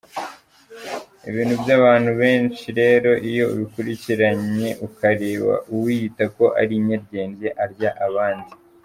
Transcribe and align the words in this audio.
Ibintu 1.29 1.53
by’abantu 1.61 2.11
benshi 2.21 2.65
rero 2.79 3.11
iyo 3.29 3.45
utabikurikitanye 3.47 4.69
ukareba, 4.87 5.53
uwiyita 5.73 6.23
ko 6.35 6.45
ari 6.61 6.73
inyaryenge 6.79 7.47
arya 7.65 7.91
abandi. 8.07 8.51